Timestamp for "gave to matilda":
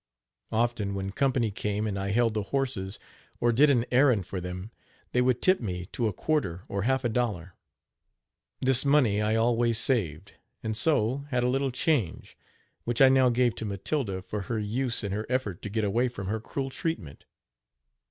13.29-14.23